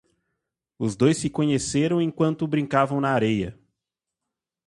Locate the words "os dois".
0.79-1.17